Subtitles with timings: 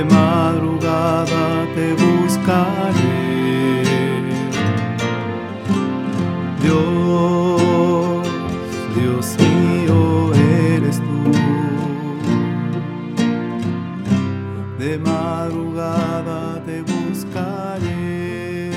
[0.00, 3.82] de madrugada te buscaré.
[6.62, 8.22] Dios,
[8.96, 11.32] Dios mío eres tú.
[14.78, 18.70] De madrugada te buscaré.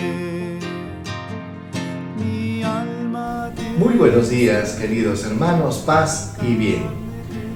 [2.17, 7.02] Mi alma Muy buenos días, queridos hermanos, paz y bien.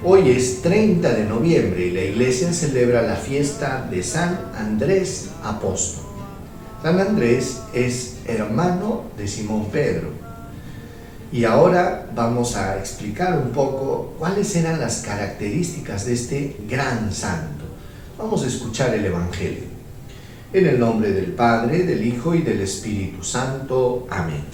[0.10, 6.06] Hoy es 30 de noviembre y la iglesia celebra la fiesta de San Andrés Apóstol.
[6.82, 10.12] San Andrés es hermano de Simón Pedro.
[11.30, 17.66] Y ahora vamos a explicar un poco cuáles eran las características de este gran santo.
[18.18, 19.66] Vamos a escuchar el Evangelio.
[20.54, 24.08] En el nombre del Padre, del Hijo y del Espíritu Santo.
[24.10, 24.46] Amén.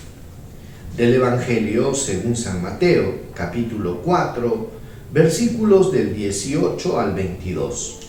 [0.98, 4.82] Del Evangelio según San Mateo, capítulo 4,
[5.14, 8.00] versículos del 18 al 22.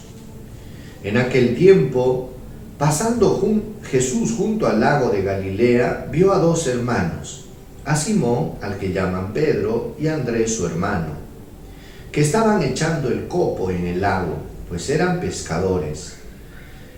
[1.05, 2.33] En aquel tiempo,
[2.79, 3.43] pasando
[3.83, 7.45] Jesús junto al lago de Galilea, vio a dos hermanos,
[7.85, 11.09] a Simón, al que llaman Pedro, y a Andrés su hermano,
[12.11, 14.39] que estaban echando el copo en el lago,
[14.71, 16.15] pues eran pescadores.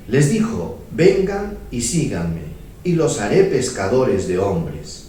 [0.07, 2.43] Les dijo, vengan y síganme,
[2.85, 5.09] y los haré pescadores de hombres.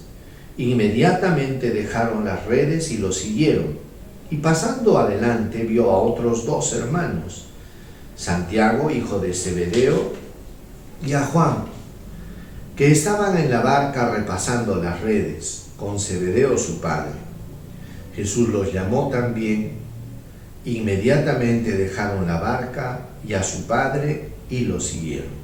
[0.57, 3.86] Inmediatamente dejaron las redes y los siguieron
[4.29, 7.45] y pasando adelante vio a otros dos hermanos,
[8.15, 10.13] Santiago, hijo de Zebedeo,
[11.05, 11.65] y a Juan,
[12.75, 17.11] que estaban en la barca repasando las redes, con Zebedeo su padre.
[18.15, 19.73] Jesús los llamó también,
[20.65, 25.37] inmediatamente dejaron la barca y a su padre y lo siguieron.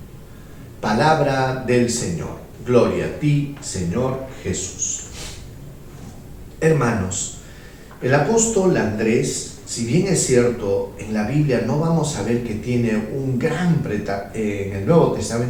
[0.81, 2.44] Palabra del Señor.
[2.66, 5.03] Gloria a ti, Señor Jesús.
[6.59, 7.40] Hermanos,
[8.03, 12.56] el apóstol Andrés, si bien es cierto, en la Biblia no vamos a ver que
[12.56, 13.81] tiene un gran,
[14.34, 14.86] eh,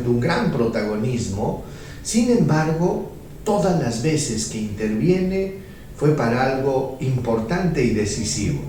[0.05, 1.63] un gran protagonismo,
[2.03, 3.11] sin embargo,
[3.43, 5.55] todas las veces que interviene
[5.97, 8.59] fue para algo importante y decisivo.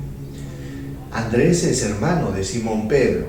[1.12, 3.26] Andrés es hermano de Simón Pedro.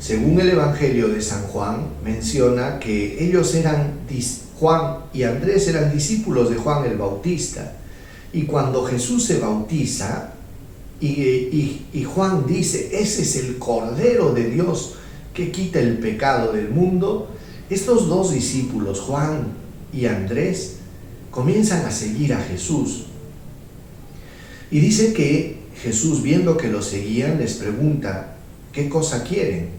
[0.00, 4.00] Según el Evangelio de San Juan, menciona que ellos eran,
[4.58, 7.74] Juan y Andrés eran discípulos de Juan el Bautista.
[8.32, 10.32] Y cuando Jesús se bautiza
[11.00, 14.94] y, Juan dice, ese es el Cordero de Dios
[15.34, 17.28] que quita el pecado del mundo,
[17.68, 19.48] estos dos discípulos, Juan
[19.92, 20.76] y Andrés,
[21.30, 23.06] comienzan a seguir a Jesús.
[24.70, 28.36] Y dice que Jesús, viendo que lo seguían, les pregunta,
[28.72, 29.70] ¿qué cosa quieren?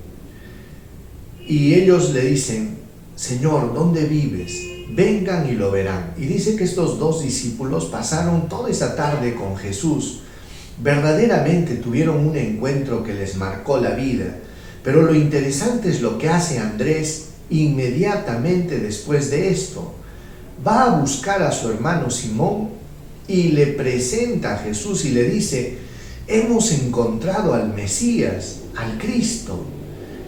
[1.47, 2.77] Y ellos le dicen,
[3.15, 4.72] Señor, ¿dónde vives?
[4.89, 6.13] Vengan y lo verán.
[6.17, 10.21] Y dice que estos dos discípulos pasaron toda esa tarde con Jesús.
[10.81, 14.37] Verdaderamente tuvieron un encuentro que les marcó la vida.
[14.83, 19.93] Pero lo interesante es lo que hace Andrés inmediatamente después de esto.
[20.65, 22.69] Va a buscar a su hermano Simón
[23.27, 25.77] y le presenta a Jesús y le dice,
[26.27, 29.63] hemos encontrado al Mesías, al Cristo.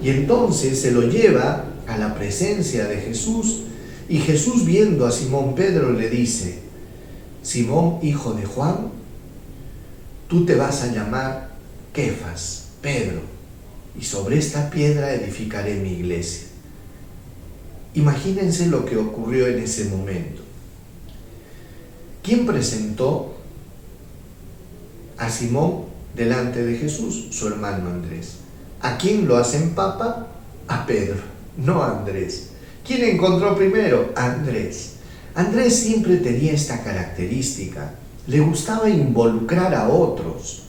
[0.02, 3.62] Y entonces se lo lleva a la presencia de Jesús
[4.08, 6.60] y Jesús viendo a Simón Pedro le dice,
[7.42, 8.90] Simón, hijo de Juan,
[10.28, 11.56] tú te vas a llamar
[11.94, 13.22] Kefas, Pedro,
[14.00, 16.48] y sobre esta piedra edificaré mi iglesia.
[17.96, 20.42] Imagínense lo que ocurrió en ese momento.
[22.22, 23.36] ¿Quién presentó
[25.18, 27.28] a Simón delante de Jesús?
[27.32, 28.38] Su hermano Andrés.
[28.82, 30.28] ¿A quién lo hacen papa?
[30.68, 31.22] A Pedro,
[31.58, 32.50] no a Andrés.
[32.86, 34.14] ¿Quién encontró primero?
[34.16, 34.94] Andrés.
[35.34, 37.92] Andrés siempre tenía esta característica.
[38.28, 40.64] Le gustaba involucrar a otros.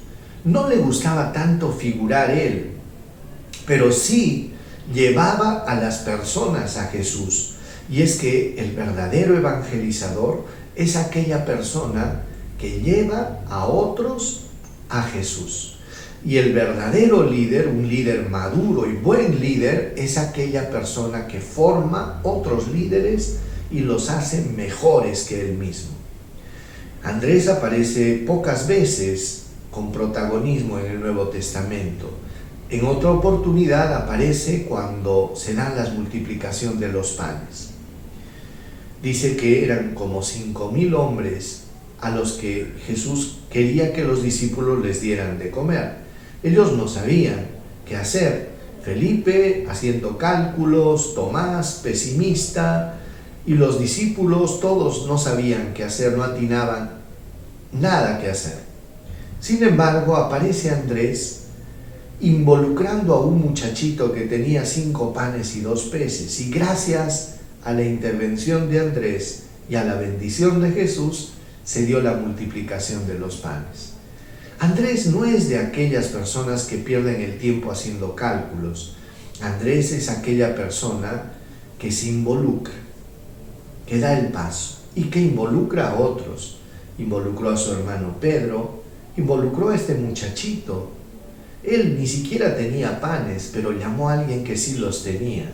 [0.44, 2.72] No le gustaba tanto figurar él,
[3.66, 4.52] pero sí
[4.92, 7.54] llevaba a las personas a Jesús.
[7.90, 12.22] Y es que el verdadero evangelizador es aquella persona
[12.58, 14.46] que lleva a otros
[14.88, 15.75] a Jesús.
[16.26, 22.18] Y el verdadero líder, un líder maduro y buen líder, es aquella persona que forma
[22.24, 23.36] otros líderes
[23.70, 25.90] y los hace mejores que él mismo.
[27.04, 32.10] Andrés aparece pocas veces con protagonismo en el Nuevo Testamento.
[32.70, 37.70] En otra oportunidad aparece cuando se da la multiplicación de los panes.
[39.00, 41.66] Dice que eran como cinco mil hombres
[42.00, 46.05] a los que Jesús quería que los discípulos les dieran de comer.
[46.42, 47.46] Ellos no sabían
[47.86, 48.50] qué hacer.
[48.82, 53.00] Felipe haciendo cálculos, Tomás pesimista
[53.46, 56.90] y los discípulos todos no sabían qué hacer, no atinaban
[57.72, 58.58] nada que hacer.
[59.40, 61.42] Sin embargo, aparece Andrés
[62.20, 66.40] involucrando a un muchachito que tenía cinco panes y dos peces.
[66.40, 71.32] Y gracias a la intervención de Andrés y a la bendición de Jesús,
[71.64, 73.95] se dio la multiplicación de los panes.
[74.58, 78.96] Andrés no es de aquellas personas que pierden el tiempo haciendo cálculos.
[79.42, 81.32] Andrés es aquella persona
[81.78, 82.74] que se involucra,
[83.86, 86.58] que da el paso y que involucra a otros.
[86.98, 88.82] Involucró a su hermano Pedro,
[89.18, 90.90] involucró a este muchachito.
[91.62, 95.52] Él ni siquiera tenía panes, pero llamó a alguien que sí los tenía.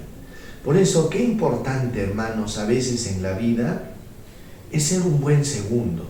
[0.64, 3.90] Por eso, qué importante, hermanos, a veces en la vida
[4.70, 6.06] es ser un buen segundo.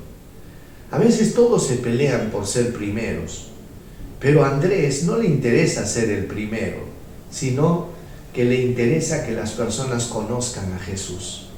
[0.92, 3.48] A veces todos se pelean por ser primeros,
[4.20, 6.80] pero a Andrés no le interesa ser el primero,
[7.30, 7.88] sino
[8.34, 11.48] que le interesa que las personas conozcan a Jesús.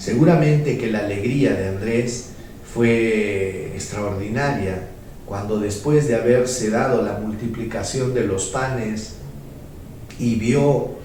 [0.00, 2.30] Seguramente que la alegría de Andrés
[2.74, 4.88] fue extraordinaria
[5.26, 9.14] cuando después de haberse dado la multiplicación de los panes
[10.18, 11.01] y vio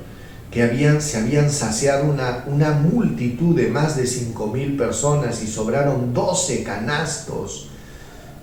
[1.02, 7.70] se habían saciado una, multitud de más de cinco mil personas y sobraron 12 canastos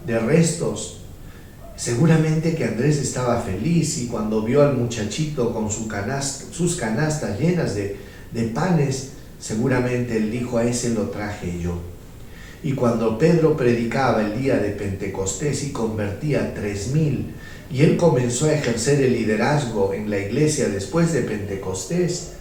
[0.06, 1.00] de restos.
[1.76, 5.88] Seguramente que Andrés estaba feliz y cuando vio al muchachito con su
[6.52, 7.98] sus canastas llenas de,
[8.54, 11.78] panes, seguramente él dijo, a ese lo traje yo.
[12.62, 17.34] Y cuando Pedro predicaba el día de Pentecostés y convertía tres mil,
[17.74, 22.34] y él comenzó a ejercer el liderazgo en la iglesia después de Pentecostés,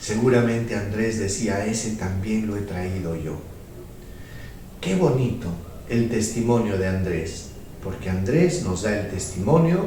[0.00, 3.36] seguramente Andrés decía, ese también lo he traído yo.
[4.80, 5.46] Qué bonito
[5.88, 7.50] el testimonio de Andrés,
[7.80, 9.86] porque Andrés nos da el testimonio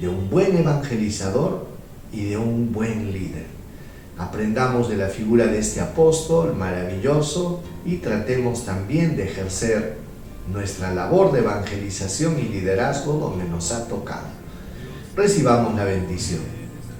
[0.00, 1.66] de un buen evangelizador
[2.12, 3.46] y de un buen líder.
[4.16, 9.96] Aprendamos de la figura de este apóstol maravilloso y tratemos también de ejercer
[10.52, 14.26] nuestra labor de evangelización y liderazgo donde nos ha tocado.
[15.14, 16.40] Recibamos la bendición.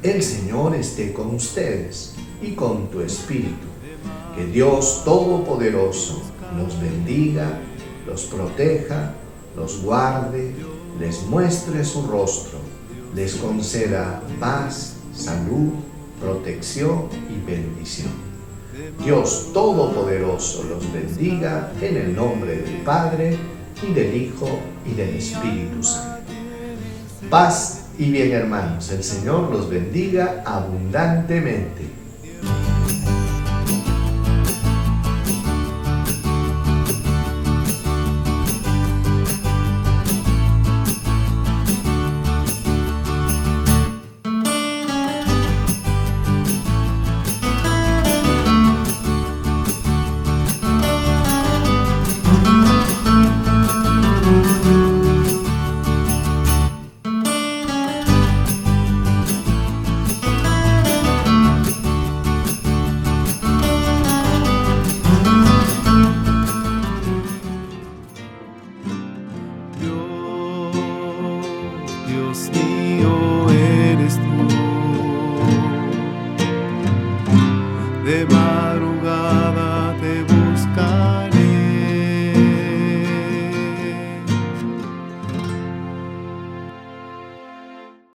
[0.02, 3.66] El Señor esté con ustedes y con tu espíritu.
[4.36, 6.22] Que Dios Todopoderoso
[6.56, 7.60] los bendiga,
[8.06, 9.14] los proteja,
[9.56, 10.54] los guarde,
[10.98, 12.58] les muestre su rostro,
[13.14, 15.72] les conceda paz, salud,
[16.20, 18.27] protección y bendición.
[19.04, 23.36] Dios Todopoderoso los bendiga en el nombre del Padre
[23.82, 24.46] y del Hijo
[24.86, 26.32] y del Espíritu Santo.
[27.28, 31.86] Paz y bien hermanos, el Señor los bendiga abundantemente.
[72.18, 73.17] De